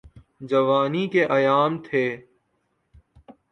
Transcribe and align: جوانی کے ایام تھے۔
جوانی 0.49 1.03
کے 1.07 1.21
ایام 1.35 1.71
تھے۔ 1.85 2.05